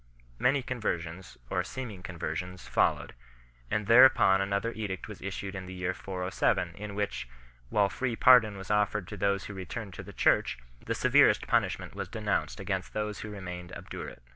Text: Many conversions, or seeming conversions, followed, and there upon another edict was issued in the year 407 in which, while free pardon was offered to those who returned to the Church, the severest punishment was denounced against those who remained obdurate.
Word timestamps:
Many 0.39 0.63
conversions, 0.63 1.37
or 1.51 1.63
seeming 1.63 2.01
conversions, 2.01 2.67
followed, 2.67 3.13
and 3.69 3.85
there 3.85 4.03
upon 4.03 4.41
another 4.41 4.71
edict 4.71 5.07
was 5.07 5.21
issued 5.21 5.53
in 5.53 5.67
the 5.67 5.75
year 5.75 5.93
407 5.93 6.73
in 6.73 6.95
which, 6.95 7.29
while 7.69 7.87
free 7.87 8.15
pardon 8.15 8.57
was 8.57 8.71
offered 8.71 9.07
to 9.09 9.15
those 9.15 9.43
who 9.45 9.53
returned 9.53 9.93
to 9.93 10.01
the 10.01 10.11
Church, 10.11 10.57
the 10.83 10.95
severest 10.95 11.45
punishment 11.45 11.93
was 11.93 12.09
denounced 12.09 12.59
against 12.59 12.93
those 12.93 13.19
who 13.19 13.29
remained 13.29 13.71
obdurate. 13.73 14.23